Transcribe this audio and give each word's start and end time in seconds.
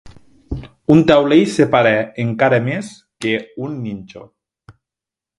Un 0.93 1.01
taulell 1.09 1.43
separa 1.55 1.91
encara 2.23 2.59
més 2.69 2.89
que 3.25 3.35
un 3.67 3.77
ninxo. 3.83 4.23